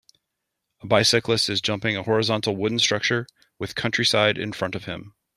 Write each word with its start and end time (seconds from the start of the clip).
A 0.81 0.87
bicyclist 0.87 1.47
is 1.47 1.61
jumping 1.61 1.95
a 1.95 2.01
horizontal 2.01 2.55
wooden 2.55 2.79
structure 2.79 3.27
with 3.59 3.75
countryside 3.75 4.35
in 4.39 4.51
front 4.51 4.73
of 4.73 4.85
him. 4.85 5.13